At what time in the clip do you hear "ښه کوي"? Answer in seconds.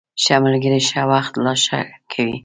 1.65-2.37